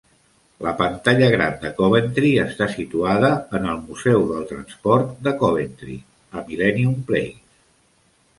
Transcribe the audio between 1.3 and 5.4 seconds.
gran de Coventry està situada en el Museu del Transport de